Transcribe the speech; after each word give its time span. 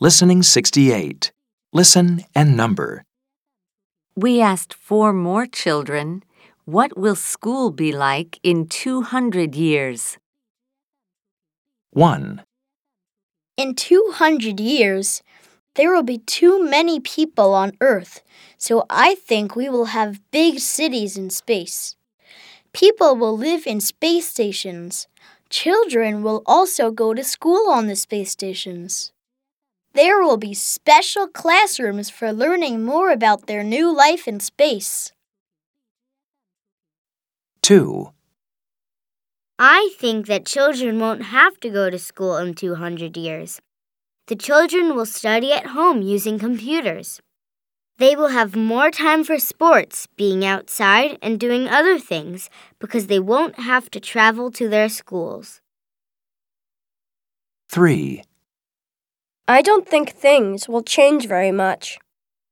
Listening 0.00 0.44
68. 0.44 1.32
Listen 1.72 2.24
and 2.32 2.56
number. 2.56 3.02
We 4.14 4.40
asked 4.40 4.72
four 4.72 5.12
more 5.12 5.44
children, 5.44 6.22
what 6.64 6.96
will 6.96 7.16
school 7.16 7.72
be 7.72 7.90
like 7.90 8.38
in 8.44 8.68
200 8.68 9.56
years? 9.56 10.16
1, 11.90 12.44
In 13.56 13.74
200 13.74 14.60
years, 14.60 15.20
there 15.74 15.92
will 15.92 16.04
be 16.04 16.18
too 16.18 16.62
many 16.62 17.00
people 17.00 17.52
on 17.52 17.72
Earth, 17.80 18.22
so 18.56 18.84
I 18.88 19.16
think 19.16 19.56
we 19.56 19.68
will 19.68 19.86
have 19.86 20.22
big 20.30 20.60
cities 20.60 21.16
in 21.16 21.28
space. 21.28 21.96
People 22.72 23.16
will 23.16 23.36
live 23.36 23.66
in 23.66 23.80
space 23.80 24.28
stations. 24.28 25.08
Children 25.50 26.22
will 26.22 26.44
also 26.46 26.92
go 26.92 27.14
to 27.14 27.24
school 27.24 27.68
on 27.68 27.88
the 27.88 27.96
space 27.96 28.30
stations. 28.30 29.10
There 29.98 30.22
will 30.22 30.36
be 30.36 30.54
special 30.54 31.26
classrooms 31.26 32.08
for 32.08 32.32
learning 32.32 32.84
more 32.84 33.10
about 33.10 33.48
their 33.48 33.64
new 33.64 33.92
life 33.92 34.28
in 34.28 34.38
space. 34.38 35.10
2, 37.62 38.12
I 39.58 39.90
think 39.98 40.28
that 40.28 40.46
children 40.46 41.00
won't 41.00 41.34
have 41.34 41.58
to 41.58 41.68
go 41.68 41.90
to 41.90 41.98
school 41.98 42.36
in 42.36 42.54
200 42.54 43.16
years. 43.16 43.60
The 44.28 44.36
children 44.36 44.94
will 44.94 45.04
study 45.04 45.52
at 45.52 45.74
home 45.74 46.00
using 46.00 46.38
computers. 46.38 47.20
They 47.96 48.14
will 48.14 48.28
have 48.28 48.54
more 48.54 48.92
time 48.92 49.24
for 49.24 49.40
sports, 49.40 50.06
being 50.16 50.44
outside, 50.44 51.18
and 51.20 51.40
doing 51.40 51.66
other 51.66 51.98
things 51.98 52.50
because 52.78 53.08
they 53.08 53.18
won't 53.18 53.58
have 53.58 53.90
to 53.90 53.98
travel 53.98 54.52
to 54.52 54.68
their 54.68 54.88
schools. 54.88 55.60
3, 57.68 58.22
I 59.50 59.62
don't 59.62 59.88
think 59.88 60.10
things 60.10 60.68
will 60.68 60.82
change 60.82 61.26
very 61.26 61.50
much. 61.50 61.98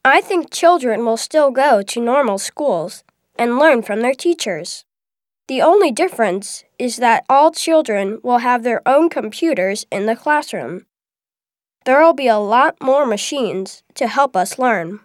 I 0.02 0.22
think 0.22 0.50
children 0.50 1.04
will 1.04 1.18
still 1.18 1.50
go 1.50 1.82
to 1.82 2.00
normal 2.00 2.38
schools 2.38 3.04
and 3.38 3.58
learn 3.58 3.82
from 3.82 4.00
their 4.00 4.14
teachers. 4.14 4.86
The 5.46 5.60
only 5.60 5.92
difference 5.92 6.64
is 6.78 6.96
that 6.96 7.26
all 7.28 7.50
children 7.52 8.18
will 8.22 8.38
have 8.38 8.62
their 8.62 8.80
own 8.88 9.10
computers 9.10 9.84
in 9.92 10.06
the 10.06 10.16
classroom. 10.16 10.86
There 11.84 12.02
will 12.02 12.14
be 12.14 12.28
a 12.28 12.38
lot 12.38 12.76
more 12.80 13.04
machines 13.04 13.82
to 13.94 14.06
help 14.06 14.34
us 14.34 14.58
learn. 14.58 15.00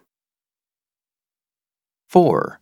4, 2.07 2.61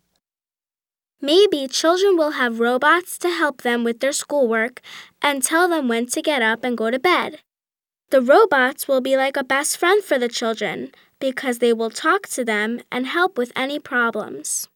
Maybe 1.22 1.68
children 1.68 2.16
will 2.16 2.32
have 2.32 2.58
robots 2.58 3.16
to 3.18 3.28
help 3.28 3.62
them 3.62 3.84
with 3.84 4.00
their 4.00 4.12
schoolwork 4.12 4.80
and 5.22 5.42
tell 5.42 5.68
them 5.68 5.86
when 5.86 6.06
to 6.06 6.20
get 6.20 6.42
up 6.42 6.64
and 6.64 6.76
go 6.76 6.90
to 6.90 6.98
bed. 6.98 7.40
The 8.10 8.20
robots 8.20 8.88
will 8.88 9.00
be 9.00 9.16
like 9.16 9.36
a 9.36 9.44
best 9.44 9.76
friend 9.76 10.02
for 10.02 10.18
the 10.18 10.28
children 10.28 10.90
because 11.20 11.58
they 11.58 11.72
will 11.72 11.90
talk 11.90 12.26
to 12.28 12.44
them 12.44 12.80
and 12.90 13.06
help 13.06 13.38
with 13.38 13.52
any 13.54 13.78
problems. 13.78 14.68